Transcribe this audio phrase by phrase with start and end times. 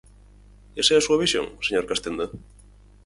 [0.81, 2.25] ¿Esa é a súa visión, señor Castenda?